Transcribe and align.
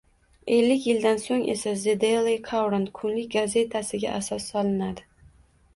Ellik 0.53 0.87
yildan 0.87 1.21
so‘ng 1.23 1.43
esa 1.55 1.73
«The 1.83 1.95
Daily 2.05 2.35
Courant» 2.49 2.91
kunlik 3.01 3.31
gazetasiga 3.37 4.17
asos 4.23 4.51
solinadi. 4.55 5.11